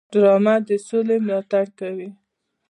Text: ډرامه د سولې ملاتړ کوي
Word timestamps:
ډرامه 0.13 0.55
د 0.67 0.69
سولې 0.87 1.17
ملاتړ 1.25 1.65
کوي 1.79 2.09